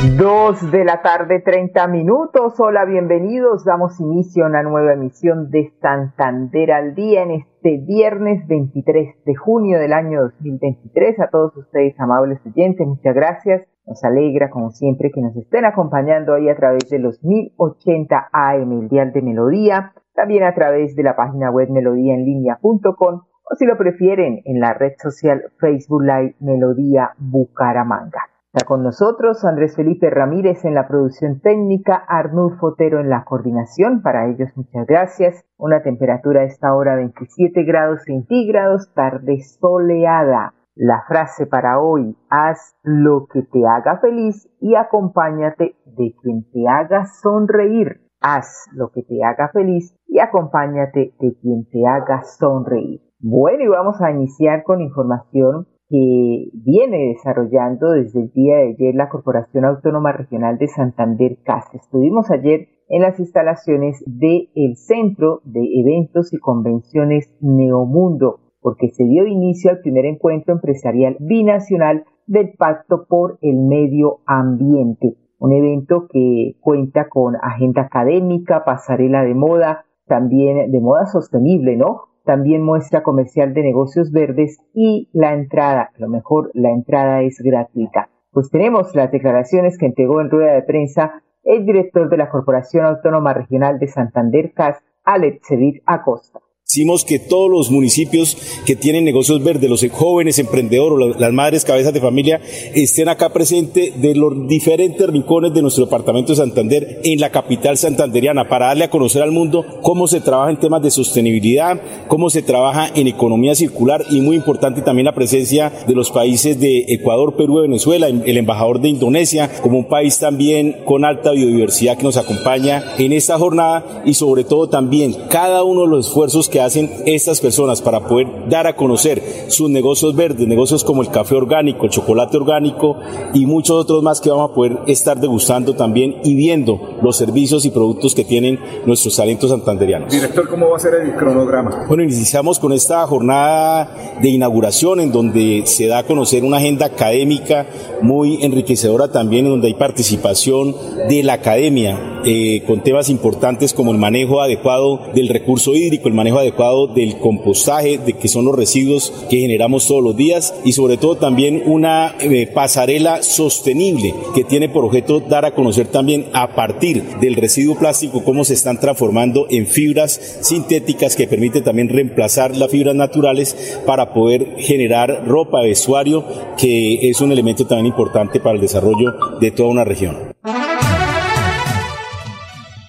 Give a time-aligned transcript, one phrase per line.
[0.00, 2.58] Dos de la tarde, 30 minutos.
[2.58, 3.66] Hola, bienvenidos.
[3.66, 9.34] Damos inicio a una nueva emisión de Santander al Día en este viernes 23 de
[9.34, 11.20] junio del año 2023.
[11.20, 13.68] A todos ustedes, amables oyentes, muchas gracias.
[13.86, 18.72] Nos alegra, como siempre, que nos estén acompañando ahí a través de los 1080 AM,
[18.72, 23.20] el Dial de Melodía, también a través de la página web melodíaenlínea.com
[23.52, 28.30] o si lo prefieren, en la red social Facebook Live Melodía Bucaramanga.
[28.52, 34.02] Está con nosotros Andrés Felipe Ramírez en la producción técnica, Arnulfo Fotero en la coordinación.
[34.02, 35.44] Para ellos, muchas gracias.
[35.56, 40.54] Una temperatura a esta hora 27 grados centígrados, tarde soleada.
[40.74, 46.66] La frase para hoy, haz lo que te haga feliz y acompáñate de quien te
[46.66, 48.00] haga sonreír.
[48.20, 53.00] Haz lo que te haga feliz y acompáñate de quien te haga sonreír.
[53.20, 58.94] Bueno, y vamos a iniciar con información que viene desarrollando desde el día de ayer
[58.94, 61.64] la Corporación Autónoma Regional de Santander CAS.
[61.74, 69.26] Estuvimos ayer en las instalaciones del Centro de Eventos y Convenciones Neomundo, porque se dio
[69.26, 76.54] inicio al primer encuentro empresarial binacional del Pacto por el Medio Ambiente, un evento que
[76.60, 82.09] cuenta con agenda académica, pasarela de moda, también de moda sostenible, ¿no?
[82.30, 87.40] También muestra comercial de negocios verdes y la entrada, a lo mejor la entrada es
[87.42, 88.08] gratuita.
[88.30, 92.84] Pues tenemos las declaraciones que entregó en rueda de prensa el director de la Corporación
[92.84, 95.40] Autónoma Regional de Santander CAS, Alex
[95.86, 96.38] Acosta.
[96.72, 101.92] Hicimos que todos los municipios que tienen negocios verdes, los jóvenes emprendedores, las madres cabezas
[101.92, 102.40] de familia,
[102.72, 107.76] estén acá presentes de los diferentes rincones de nuestro departamento de Santander en la capital
[107.76, 112.30] santanderiana para darle a conocer al mundo cómo se trabaja en temas de sostenibilidad, cómo
[112.30, 116.84] se trabaja en economía circular y muy importante también la presencia de los países de
[116.86, 121.96] Ecuador, Perú y Venezuela, el embajador de Indonesia como un país también con alta biodiversidad
[121.96, 126.48] que nos acompaña en esta jornada y sobre todo también cada uno de los esfuerzos
[126.48, 131.08] que hacen estas personas para poder dar a conocer sus negocios verdes, negocios como el
[131.08, 132.96] café orgánico, el chocolate orgánico
[133.34, 137.64] y muchos otros más que vamos a poder estar degustando también y viendo los servicios
[137.64, 140.12] y productos que tienen nuestros talentos santanderianos.
[140.12, 141.86] Director, ¿cómo va a ser el cronograma?
[141.88, 146.86] Bueno, iniciamos con esta jornada de inauguración en donde se da a conocer una agenda
[146.86, 147.66] académica
[148.02, 150.74] muy enriquecedora también, en donde hay participación
[151.08, 156.14] de la academia eh, con temas importantes como el manejo adecuado del recurso hídrico, el
[156.14, 156.49] manejo adecuado
[156.94, 161.16] del compostaje, de que son los residuos que generamos todos los días y sobre todo
[161.16, 167.02] también una eh, pasarela sostenible que tiene por objeto dar a conocer también a partir
[167.20, 172.70] del residuo plástico cómo se están transformando en fibras sintéticas que permiten también reemplazar las
[172.70, 176.24] fibras naturales para poder generar ropa, vestuario,
[176.58, 180.29] que es un elemento también importante para el desarrollo de toda una región.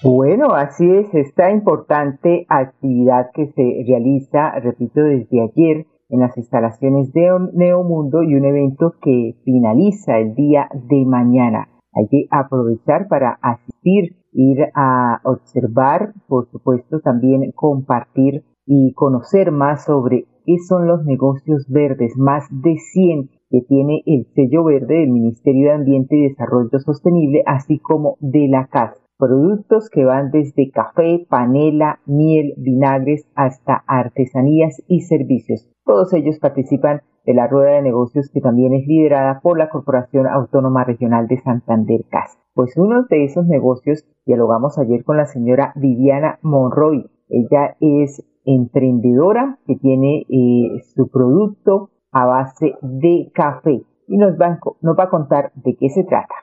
[0.04, 7.12] Bueno, así es, esta importante actividad que se realiza, repito, desde ayer en las instalaciones
[7.12, 11.68] de Neomundo y un evento que finaliza el día de mañana.
[11.94, 19.84] Hay que aprovechar para asistir, ir a observar, por supuesto, también compartir y conocer más
[19.84, 25.10] sobre qué son los negocios verdes, más de 100 que tiene el sello verde del
[25.10, 30.72] Ministerio de Ambiente y Desarrollo Sostenible, así como de la CAS productos que van desde
[30.72, 35.70] café, panela, miel, vinagres hasta artesanías y servicios.
[35.84, 40.26] Todos ellos participan de la rueda de negocios que también es liderada por la Corporación
[40.26, 42.36] Autónoma Regional de Santander CAS.
[42.52, 47.08] Pues uno de esos negocios dialogamos ayer con la señora Viviana Monroy.
[47.28, 54.58] Ella es emprendedora que tiene eh, su producto a base de café y nos va,
[54.80, 56.34] nos va a contar de qué se trata.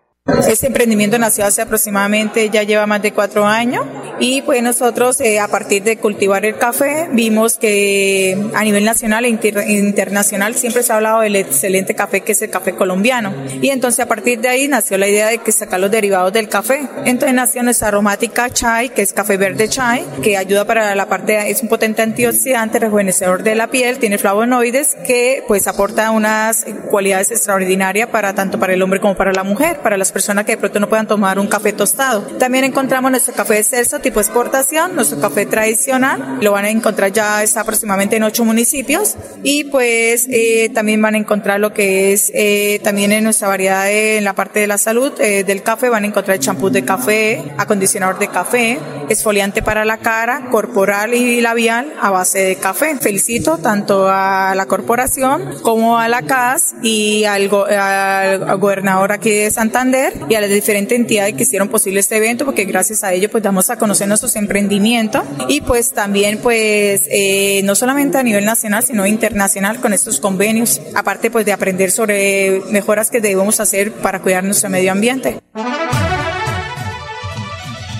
[0.47, 3.85] Este emprendimiento nació hace aproximadamente, ya lleva más de cuatro años
[4.19, 9.25] y pues nosotros eh, a partir de cultivar el café vimos que a nivel nacional
[9.25, 13.69] e internacional siempre se ha hablado del excelente café que es el café colombiano y
[13.69, 16.87] entonces a partir de ahí nació la idea de que sacar los derivados del café.
[17.05, 21.49] Entonces nació nuestra aromática chai que es café verde chai que ayuda para la parte,
[21.49, 27.31] es un potente antioxidante, rejuvenecedor de la piel, tiene flavonoides que pues aporta unas cualidades
[27.31, 30.51] extraordinarias para tanto para el hombre como para la mujer, para las personas personas que
[30.51, 32.19] de pronto no puedan tomar un café tostado.
[32.38, 37.13] También encontramos nuestro café de Celso tipo exportación, nuestro café tradicional, lo van a encontrar
[37.13, 42.12] ya está aproximadamente en ocho municipios y pues eh, también van a encontrar lo que
[42.12, 45.88] es eh, también en nuestra variedad en la parte de la salud eh, del café
[45.88, 48.77] van a encontrar champú de café, acondicionador de café,
[49.07, 52.98] esfoliante para la cara, corporal y labial a base de café.
[53.00, 59.50] Felicito tanto a la corporación como a la CAS y al, al gobernador aquí de
[59.50, 63.29] Santander y a las diferentes entidades que hicieron posible este evento, porque gracias a ello
[63.29, 68.45] pues damos a conocer nuestros emprendimientos y pues también pues eh, no solamente a nivel
[68.45, 73.91] nacional, sino internacional con estos convenios, aparte pues de aprender sobre mejoras que debemos hacer
[73.91, 75.39] para cuidar nuestro medio ambiente.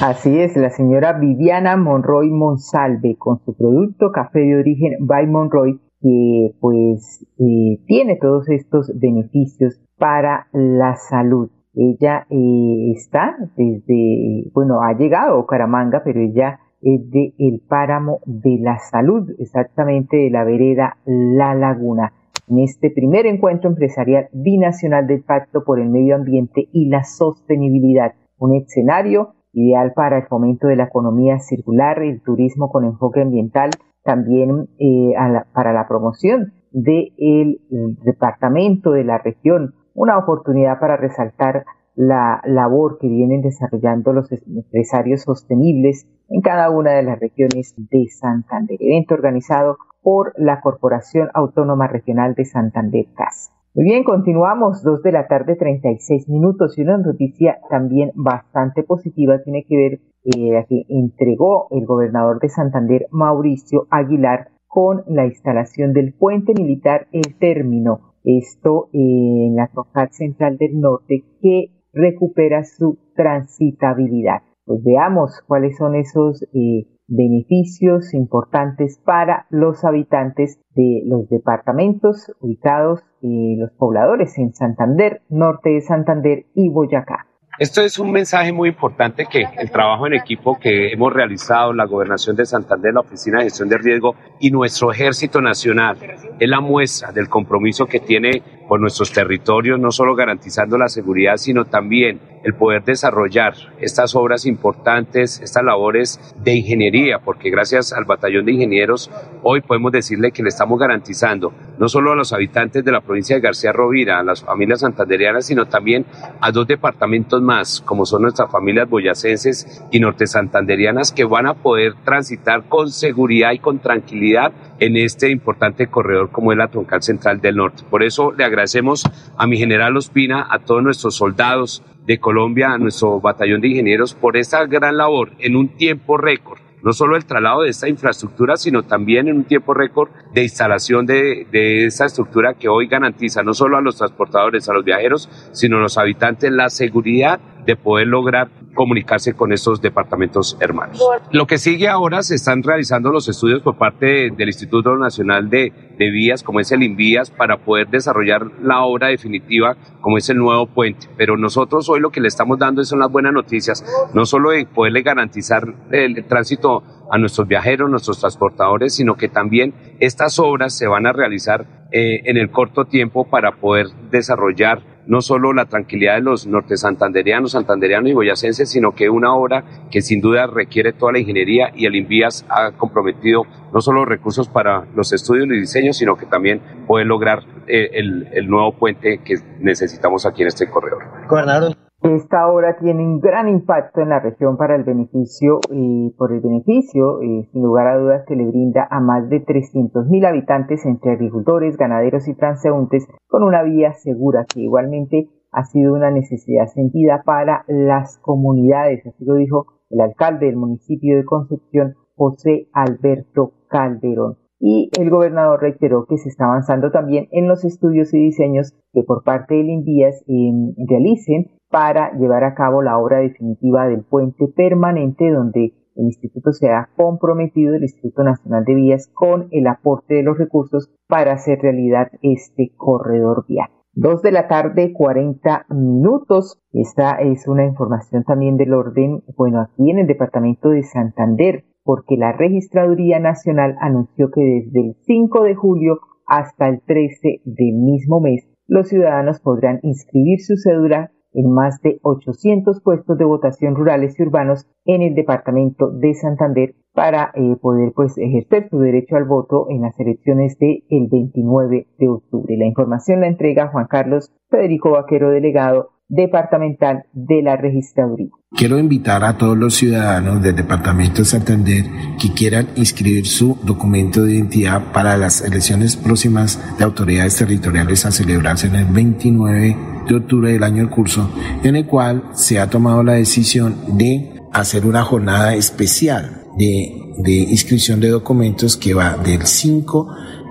[0.02, 5.78] Así es, la señora Viviana Monroy Monsalve con su producto café de origen by Monroy
[6.02, 11.50] que pues eh, tiene todos estos beneficios para la salud.
[11.74, 18.20] Ella eh, está desde, bueno, ha llegado a Bucaramanga, pero ella es de el páramo
[18.26, 22.14] de la salud, exactamente de la vereda La Laguna.
[22.48, 28.14] En este primer encuentro empresarial binacional del Pacto por el Medio Ambiente y la Sostenibilidad,
[28.40, 33.70] un escenario ideal para el fomento de la economía circular, el turismo con enfoque ambiental,
[34.04, 35.14] también eh,
[35.54, 37.60] para la promoción del
[38.04, 45.24] departamento de la región una oportunidad para resaltar la labor que vienen desarrollando los empresarios
[45.24, 48.78] sostenibles en cada una de las regiones de Santander.
[48.80, 53.52] Evento organizado por la Corporación Autónoma Regional de Santander CAS.
[53.76, 59.40] Muy bien, continuamos, dos de la tarde, 36 minutos, y una noticia también bastante positiva
[59.44, 65.92] tiene que ver eh, que entregó el gobernador de Santander, Mauricio Aguilar, con la instalación
[65.92, 72.98] del puente militar El Término esto en la troncal central del norte que recupera su
[73.16, 74.42] transitabilidad.
[74.66, 83.02] Pues veamos cuáles son esos eh, beneficios importantes para los habitantes de los departamentos ubicados,
[83.22, 87.28] y los pobladores en Santander, norte de Santander y Boyacá.
[87.60, 91.84] Esto es un mensaje muy importante que el trabajo en equipo que hemos realizado, la
[91.84, 95.98] Gobernación de Santander, la Oficina de Gestión de Riesgo y nuestro Ejército Nacional
[96.40, 101.38] es la muestra del compromiso que tiene por nuestros territorios, no solo garantizando la seguridad,
[101.38, 108.06] sino también el poder desarrollar estas obras importantes, estas labores de ingeniería, porque gracias al
[108.06, 109.10] batallón de ingenieros
[109.42, 113.36] hoy podemos decirle que le estamos garantizando no solo a los habitantes de la provincia
[113.36, 116.06] de García Rovira, a las familias santanderianas, sino también
[116.40, 121.56] a dos departamentos más, como son nuestras familias boyacenses y norte santanderianas, que van a
[121.56, 127.02] poder transitar con seguridad y con tranquilidad en este importante corredor como es la Troncal
[127.02, 127.84] Central del Norte.
[127.90, 129.04] Por eso le agradecemos
[129.38, 134.16] a mi general Ospina, a todos nuestros soldados, de Colombia, a nuestro batallón de ingenieros,
[134.16, 138.58] por esta gran labor en un tiempo récord no solo el traslado de esta infraestructura,
[138.58, 143.44] sino también en un tiempo récord de instalación de, de esa estructura que hoy garantiza
[143.44, 147.76] no solo a los transportadores, a los viajeros, sino a los habitantes la seguridad de
[147.76, 151.04] poder lograr comunicarse con estos departamentos hermanos.
[151.32, 155.74] Lo que sigue ahora se están realizando los estudios por parte del Instituto Nacional de,
[155.98, 160.38] de Vías, como es el INVIAS, para poder desarrollar la obra definitiva, como es el
[160.38, 161.08] nuevo puente.
[161.18, 164.66] Pero nosotros hoy lo que le estamos dando son las buenas noticias, no solo de
[164.66, 170.88] poderle garantizar el tránsito a nuestros viajeros, nuestros transportadores, sino que también estas obras se
[170.88, 176.16] van a realizar eh, en el corto tiempo para poder desarrollar no solo la tranquilidad
[176.16, 180.94] de los norte santanderianos, santanderianos y boyacenses, sino que una obra que sin duda requiere
[180.94, 185.60] toda la ingeniería y el INVIAS ha comprometido no solo recursos para los estudios y
[185.60, 190.50] diseños, sino que también puede lograr eh, el, el nuevo puente que necesitamos aquí en
[190.50, 191.04] este corredor.
[191.28, 191.89] Gobernador.
[192.02, 196.40] Esta obra tiene un gran impacto en la región para el beneficio y por el
[196.40, 201.12] beneficio, eh, sin lugar a dudas, que le brinda a más de 300.000 habitantes entre
[201.12, 207.24] agricultores, ganaderos y transeúntes con una vía segura que igualmente ha sido una necesidad sentida
[207.26, 214.38] para las comunidades, así lo dijo el alcalde del municipio de Concepción, José Alberto Calderón.
[214.60, 219.04] Y el gobernador reiteró que se está avanzando también en los estudios y diseños que
[219.04, 224.48] por parte del INVIAS em, realicen para llevar a cabo la obra definitiva del puente
[224.48, 230.16] permanente donde el instituto se ha comprometido, el Instituto Nacional de Vías, con el aporte
[230.16, 233.68] de los recursos para hacer realidad este corredor vial.
[233.94, 236.62] Dos de la tarde, 40 minutos.
[236.72, 242.18] Esta es una información también del orden, bueno, aquí en el departamento de Santander, porque
[242.18, 248.22] la Registraduría Nacional anunció que desde el 5 de julio hasta el 13 del mismo
[248.22, 254.20] mes, los ciudadanos podrán inscribir su cédula en más de 800 puestos de votación rurales
[254.20, 259.26] y urbanos en el departamento de Santander para eh, poder pues ejercer su derecho al
[259.26, 262.56] voto en las elecciones del el 29 de octubre.
[262.56, 268.32] La información la entrega Juan Carlos Federico Vaquero, delegado departamental de la registraduría.
[268.52, 271.86] Quiero invitar a todos los ciudadanos del departamento de Santander
[272.20, 278.12] que quieran inscribir su documento de identidad para las elecciones próximas de autoridades territoriales a
[278.12, 281.32] celebrarse en el 29 de octubre del año en curso,
[281.64, 287.32] en el cual se ha tomado la decisión de hacer una jornada especial de, de
[287.32, 290.08] inscripción de documentos que va del 5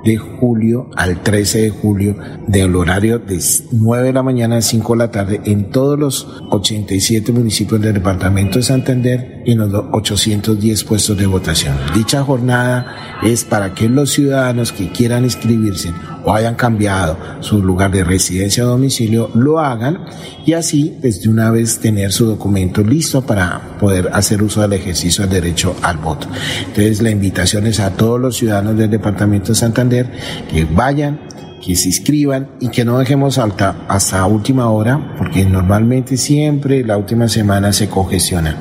[0.09, 3.39] de julio al 13 de julio del horario de
[3.73, 7.93] 9 de la mañana a 5 de la tarde en todos los 87 municipios del
[7.93, 11.75] departamento de Santander en los 810 puestos de votación.
[11.95, 15.91] Dicha jornada es para que los ciudadanos que quieran inscribirse
[16.25, 20.05] o hayan cambiado su lugar de residencia o domicilio lo hagan
[20.45, 25.25] y así desde una vez tener su documento listo para poder hacer uso del ejercicio
[25.25, 26.29] del derecho al voto.
[26.67, 30.13] Entonces la invitación es a todos los ciudadanos del departamento de Santander
[30.51, 31.21] que vayan
[31.65, 36.97] que se inscriban y que no dejemos hasta, hasta última hora, porque normalmente siempre la
[36.97, 38.57] última semana se congestiona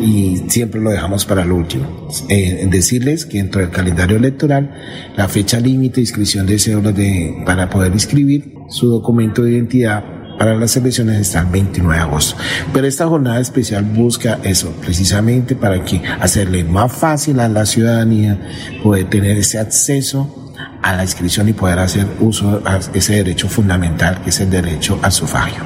[0.00, 2.08] y siempre lo dejamos para el último.
[2.28, 4.74] Eh, decirles que dentro del calendario electoral,
[5.16, 10.04] la fecha límite de inscripción de cédulas de, para poder inscribir su documento de identidad
[10.38, 12.36] para las elecciones está el 29 de agosto.
[12.72, 18.38] Pero esta jornada especial busca eso, precisamente para que hacerle más fácil a la ciudadanía
[18.82, 20.45] poder tener ese acceso
[20.86, 24.98] a la inscripción y poder hacer uso de ese derecho fundamental que es el derecho
[25.02, 25.64] al sufragio.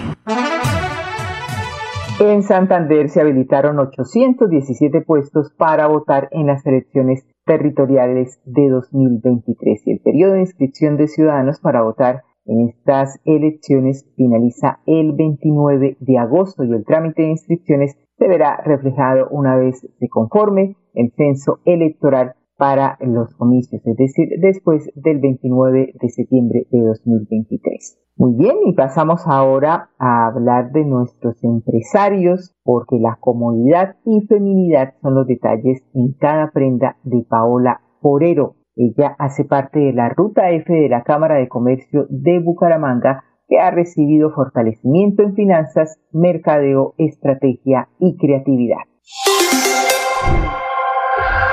[2.21, 9.93] En Santander se habilitaron 817 puestos para votar en las elecciones territoriales de 2023 y
[9.93, 16.19] el periodo de inscripción de ciudadanos para votar en estas elecciones finaliza el 29 de
[16.19, 21.61] agosto y el trámite de inscripciones se verá reflejado una vez se conforme el censo
[21.65, 27.99] electoral para los comicios, es decir, después del 29 de septiembre de 2023.
[28.19, 34.93] Muy bien, y pasamos ahora a hablar de nuestros empresarios, porque la comodidad y feminidad
[35.01, 38.57] son los detalles en cada prenda de Paola Forero.
[38.77, 43.59] Ella hace parte de la Ruta F de la Cámara de Comercio de Bucaramanga, que
[43.59, 48.85] ha recibido fortalecimiento en finanzas, mercadeo, estrategia y creatividad.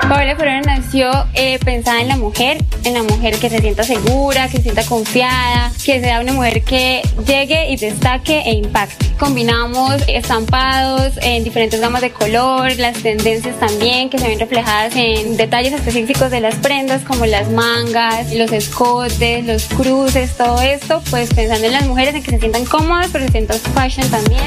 [0.10, 4.48] Paola Forero nació eh, pensada en la mujer, en la mujer que se sienta segura,
[4.48, 9.06] que se sienta confiada, que sea una mujer que llegue y destaque e impacte.
[9.20, 15.36] Combinamos estampados en diferentes gamas de color, las tendencias también que se ven reflejadas en
[15.36, 21.34] detalles específicos de las prendas como las mangas, los escotes, los cruces, todo esto, pues
[21.34, 24.44] pensando en las mujeres en que se sientan cómodas, pero se sientan fashion también.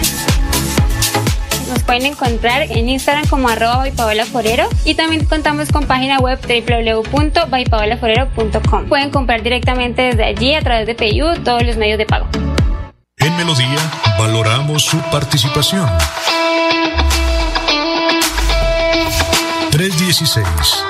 [1.71, 3.85] Nos pueden encontrar en Instagram como arroba
[4.31, 8.87] Forero y también contamos con página web www.bypaolaforero.com.
[8.87, 12.27] Pueden comprar directamente desde allí a través de PayU todos los medios de pago.
[13.19, 13.79] En Melodía
[14.19, 15.87] valoramos su participación.
[19.71, 20.90] 316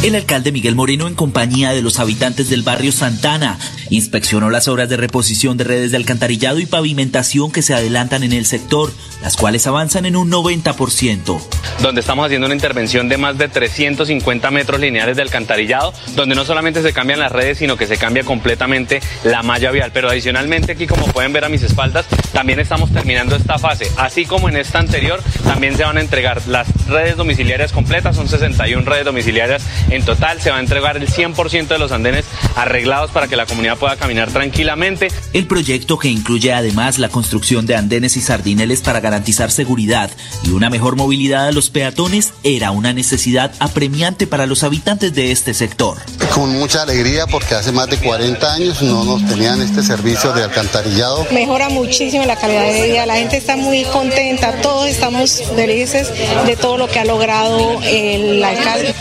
[0.00, 3.58] El alcalde Miguel Moreno, en compañía de los habitantes del barrio Santana,
[3.90, 8.32] inspeccionó las obras de reposición de redes de alcantarillado y pavimentación que se adelantan en
[8.32, 11.40] el sector, las cuales avanzan en un 90%.
[11.82, 16.44] Donde estamos haciendo una intervención de más de 350 metros lineales de alcantarillado, donde no
[16.44, 19.90] solamente se cambian las redes, sino que se cambia completamente la malla vial.
[19.92, 23.90] Pero adicionalmente aquí, como pueden ver a mis espaldas, también estamos terminando esta fase.
[23.96, 28.28] Así como en esta anterior, también se van a entregar las redes domiciliarias completas, son
[28.28, 32.24] 61 redes domiciliarias en total se va a entregar el 100% de los andenes
[32.56, 35.08] arreglados para que la comunidad pueda caminar tranquilamente.
[35.32, 40.10] El proyecto que incluye además la construcción de andenes y sardineles para garantizar seguridad
[40.42, 45.32] y una mejor movilidad a los peatones era una necesidad apremiante para los habitantes de
[45.32, 45.98] este sector.
[46.34, 50.44] Con mucha alegría porque hace más de 40 años no nos tenían este servicio de
[50.44, 51.26] alcantarillado.
[51.32, 56.12] Mejora muchísimo la calidad de vida, la gente está muy contenta, todos estamos felices
[56.46, 58.94] de todo lo que ha logrado el alcalde.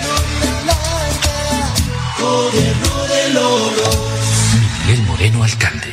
[4.88, 5.91] Miguel Moreno, alcalde.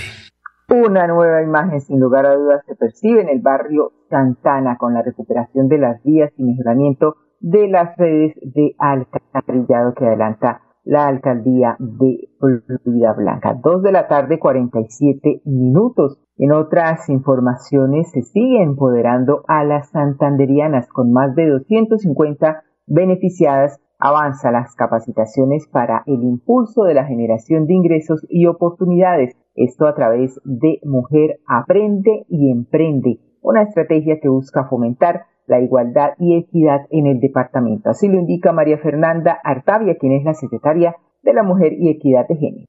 [0.69, 5.03] Una nueva imagen, sin lugar a dudas, se percibe en el barrio Santana con la
[5.03, 11.77] recuperación de las vías y mejoramiento de las redes de alcantarillado que adelanta la alcaldía
[11.79, 13.55] de Florida Blanca.
[13.63, 16.19] Dos de la tarde, 47 minutos.
[16.37, 24.51] En otras informaciones, se sigue empoderando a las santanderianas con más de 250 beneficiadas avanza
[24.51, 29.37] las capacitaciones para el impulso de la generación de ingresos y oportunidades.
[29.55, 36.11] Esto a través de Mujer Aprende y Emprende, una estrategia que busca fomentar la igualdad
[36.19, 37.91] y equidad en el departamento.
[37.91, 42.27] Así lo indica María Fernanda Artavia, quien es la secretaria de la Mujer y Equidad
[42.29, 42.67] de Género.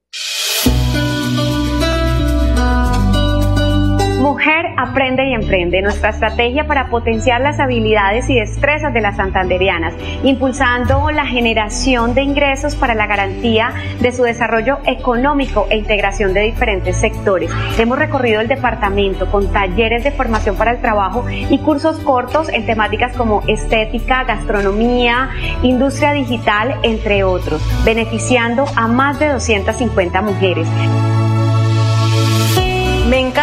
[4.26, 9.94] Mujer aprende y emprende, nuestra estrategia para potenciar las habilidades y destrezas de las santanderianas,
[10.24, 16.40] impulsando la generación de ingresos para la garantía de su desarrollo económico e integración de
[16.40, 17.52] diferentes sectores.
[17.78, 22.66] Hemos recorrido el departamento con talleres de formación para el trabajo y cursos cortos en
[22.66, 25.30] temáticas como estética, gastronomía,
[25.62, 30.66] industria digital, entre otros, beneficiando a más de 250 mujeres.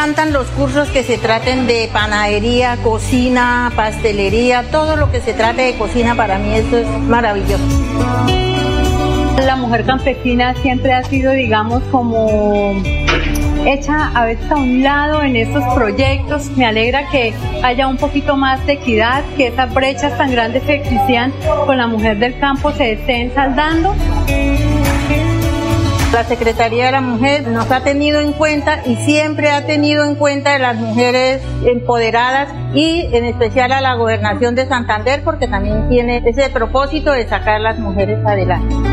[0.04, 5.62] Encantan los cursos que se traten de panadería, cocina, pastelería, todo lo que se trate
[5.62, 7.64] de cocina para mí eso es maravilloso.
[9.46, 12.84] La mujer campesina siempre ha sido, digamos, como
[13.66, 16.50] hecha a veces a un lado en estos proyectos.
[16.58, 20.74] Me alegra que haya un poquito más de equidad, que esas brechas tan grandes que
[20.74, 21.32] existían
[21.66, 23.96] con la mujer del campo se estén saldando.
[26.14, 30.14] La Secretaría de la Mujer nos ha tenido en cuenta y siempre ha tenido en
[30.14, 35.90] cuenta a las mujeres empoderadas y en especial a la gobernación de Santander porque también
[35.90, 38.93] tiene ese propósito de sacar a las mujeres adelante.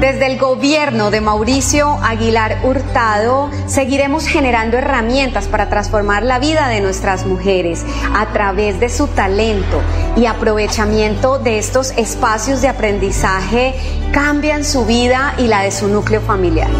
[0.00, 6.80] Desde el gobierno de Mauricio Aguilar Hurtado seguiremos generando herramientas para transformar la vida de
[6.80, 7.84] nuestras mujeres
[8.16, 9.82] a través de su talento
[10.16, 13.74] y aprovechamiento de estos espacios de aprendizaje
[14.10, 16.70] cambian su vida y la de su núcleo familiar.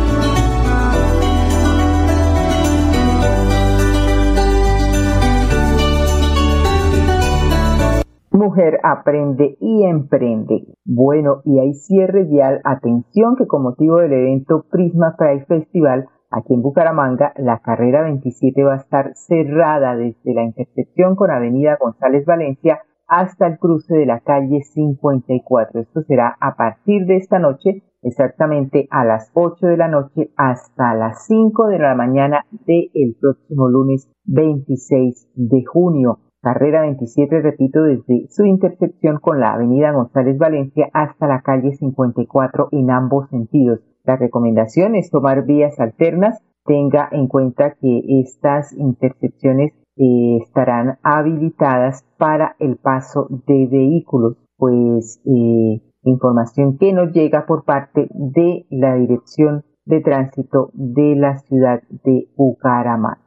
[8.41, 10.65] Mujer aprende y emprende.
[10.87, 12.63] Bueno, y hay cierre vial.
[12.65, 18.65] Atención que con motivo del evento Prisma Pride Festival aquí en Bucaramanga, la carrera 27
[18.65, 24.07] va a estar cerrada desde la intersección con Avenida González Valencia hasta el cruce de
[24.07, 25.79] la calle 54.
[25.79, 30.95] Esto será a partir de esta noche, exactamente a las 8 de la noche hasta
[30.95, 36.21] las 5 de la mañana del próximo lunes 26 de junio.
[36.41, 42.69] Carrera 27, repito, desde su intersección con la avenida González Valencia hasta la calle 54
[42.73, 43.81] en ambos sentidos.
[44.05, 46.43] La recomendación es tomar vías alternas.
[46.65, 55.21] Tenga en cuenta que estas intersecciones eh, estarán habilitadas para el paso de vehículos, pues
[55.27, 61.83] eh, información que nos llega por parte de la Dirección de Tránsito de la ciudad
[62.05, 63.21] de Bucaramanga.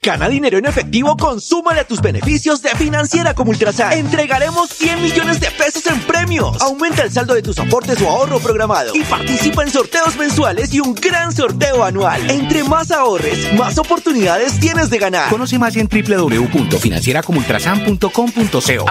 [0.00, 3.94] Gana dinero en efectivo, consúmale a tus beneficios de Financiera como Ultrasan.
[3.94, 6.62] Entregaremos 100 millones de pesos en premios.
[6.62, 10.78] Aumenta el saldo de tus aportes o ahorro programado y participa en sorteos mensuales y
[10.80, 12.30] un gran sorteo anual.
[12.30, 15.30] Entre más ahorres, más oportunidades tienes de ganar.
[15.30, 18.86] Conoce más en www.financieracomultrasan.com.co.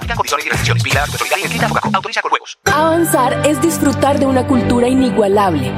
[2.66, 5.72] Avanzar es disfrutar de una cultura inigualable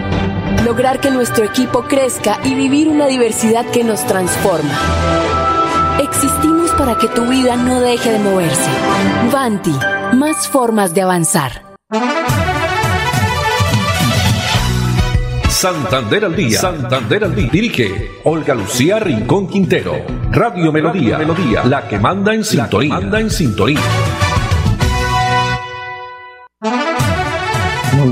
[0.63, 4.77] lograr que nuestro equipo crezca y vivir una diversidad que nos transforma.
[5.99, 8.69] Existimos para que tu vida no deje de moverse.
[9.31, 9.75] Vanti,
[10.13, 11.63] más formas de avanzar.
[15.49, 16.57] Santander al día.
[16.57, 17.49] Santander al día.
[17.51, 19.93] Dirige Olga Lucía Rincón Quintero.
[20.31, 21.17] Radio Melodía.
[21.17, 21.65] Melodía.
[21.65, 22.93] La que manda en sintonía.
[22.93, 23.81] Manda en sintonía.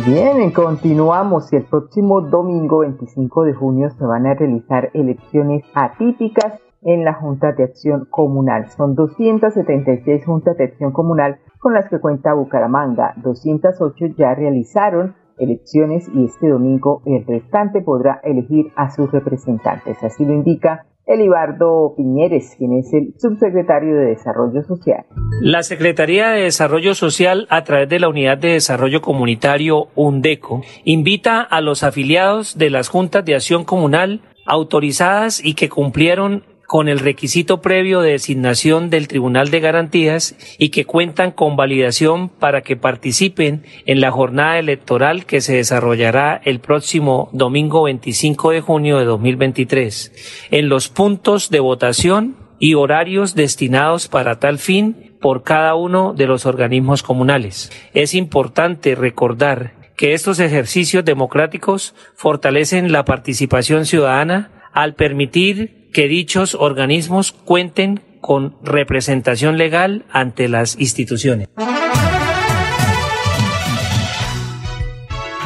[0.07, 6.61] Bien, continuamos y el próximo domingo 25 de junio se van a realizar elecciones atípicas
[6.81, 8.69] en la Junta de Acción Comunal.
[8.69, 13.15] Son 276 juntas de acción comunal con las que cuenta Bucaramanga.
[13.17, 20.01] 208 ya realizaron elecciones y este domingo el restante podrá elegir a sus representantes.
[20.03, 25.05] Así lo indica Elibardo Piñeres, quien es el subsecretario de Desarrollo Social.
[25.41, 31.41] La Secretaría de Desarrollo Social, a través de la Unidad de Desarrollo Comunitario UNDECO, invita
[31.41, 36.99] a los afiliados de las juntas de acción comunal autorizadas y que cumplieron con el
[36.99, 42.75] requisito previo de designación del Tribunal de Garantías y que cuentan con validación para que
[42.75, 49.05] participen en la jornada electoral que se desarrollará el próximo domingo 25 de junio de
[49.05, 56.13] 2023 en los puntos de votación y horarios destinados para tal fin por cada uno
[56.13, 57.71] de los organismos comunales.
[57.93, 66.55] Es importante recordar que estos ejercicios democráticos fortalecen la participación ciudadana al permitir que dichos
[66.55, 71.49] organismos cuenten con representación legal ante las instituciones.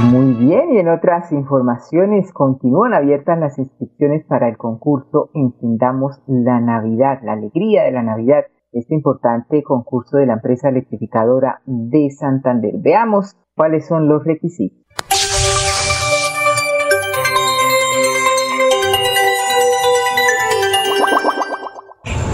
[0.09, 6.59] Muy bien, y en otras informaciones continúan abiertas las inscripciones para el concurso Encendamos la
[6.59, 12.75] Navidad, la alegría de la Navidad, este importante concurso de la empresa electrificadora de Santander.
[12.79, 14.80] Veamos cuáles son los requisitos.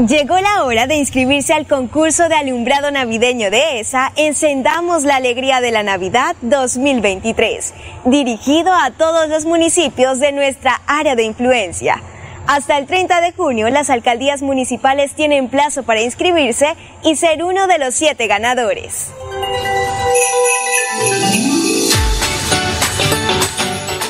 [0.06, 5.60] Llegó la hora de inscribirse al concurso de alumbrado navideño de ESA Encendamos la Alegría
[5.60, 7.74] de la Navidad 2023,
[8.06, 12.04] dirigido a todos los municipios de nuestra área de influencia.
[12.46, 17.66] Hasta el 30 de junio, las alcaldías municipales tienen plazo para inscribirse y ser uno
[17.66, 19.12] de los siete ganadores.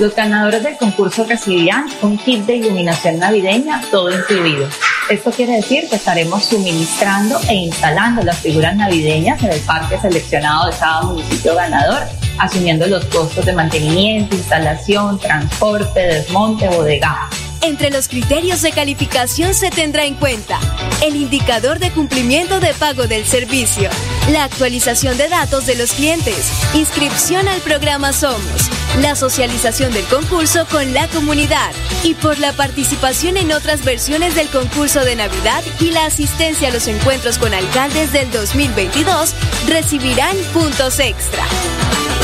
[0.01, 4.67] Los ganadores del concurso recibirán un kit de iluminación navideña, todo incluido.
[5.09, 10.69] Esto quiere decir que estaremos suministrando e instalando las figuras navideñas en el parque seleccionado
[10.69, 12.03] de cada municipio ganador,
[12.37, 17.29] asumiendo los costos de mantenimiento, instalación, transporte, desmonte, bodega.
[17.61, 20.59] Entre los criterios de calificación se tendrá en cuenta
[21.03, 23.89] el indicador de cumplimiento de pago del servicio,
[24.31, 28.69] la actualización de datos de los clientes, inscripción al programa Somos,
[29.01, 31.71] la socialización del concurso con la comunidad
[32.03, 36.71] y por la participación en otras versiones del concurso de Navidad y la asistencia a
[36.71, 39.33] los encuentros con alcaldes del 2022
[39.67, 41.45] recibirán puntos extra.